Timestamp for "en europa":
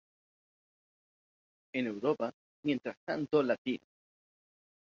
1.75-2.31